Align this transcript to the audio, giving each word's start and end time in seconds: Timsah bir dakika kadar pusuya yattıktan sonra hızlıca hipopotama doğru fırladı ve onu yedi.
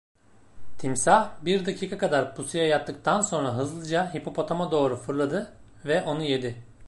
Timsah 0.77 1.45
bir 1.45 1.65
dakika 1.65 1.97
kadar 1.97 2.35
pusuya 2.35 2.67
yattıktan 2.67 3.21
sonra 3.21 3.55
hızlıca 3.57 4.13
hipopotama 4.13 4.71
doğru 4.71 4.95
fırladı 4.95 5.53
ve 5.85 6.01
onu 6.01 6.23
yedi. 6.23 6.63